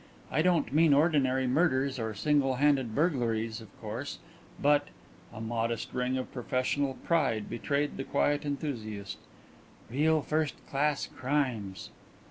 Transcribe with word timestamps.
I 0.31 0.41
don't 0.41 0.73
mean 0.73 0.95
ordinary 0.95 1.45
murders 1.45 1.99
or 1.99 2.15
single 2.15 2.55
handed 2.55 2.95
burglaries, 2.95 3.61
of 3.61 3.69
course, 3.79 4.17
but" 4.59 4.87
a 5.31 5.39
modest 5.39 5.93
ring 5.93 6.17
of 6.17 6.33
professional 6.33 6.95
pride 7.05 7.47
betrayed 7.51 7.97
the 7.97 8.03
quiet 8.03 8.43
enthusiast 8.43 9.19
"real 9.91 10.23
First 10.23 10.55
Class 10.65 11.05
Crimes." 11.05 11.91